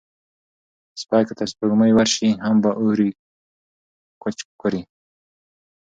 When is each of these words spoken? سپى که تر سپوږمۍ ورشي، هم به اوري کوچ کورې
سپى 1.01 1.21
که 1.27 1.33
تر 1.39 1.47
سپوږمۍ 1.53 1.91
ورشي، 1.93 2.29
هم 2.45 2.55
به 2.63 2.71
اوري 2.81 3.09
کوچ 4.21 4.37
کورې 4.61 4.81